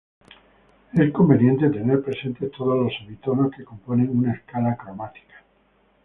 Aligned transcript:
Es 0.93 1.11
conveniente 1.13 1.69
tener 1.69 2.01
presentes 2.01 2.51
todos 2.53 2.75
los 2.75 2.91
semitonos 2.97 3.51
que 3.55 3.63
componen 3.63 4.09
una 4.09 4.33
escala 4.33 4.75
cromática. 4.75 5.35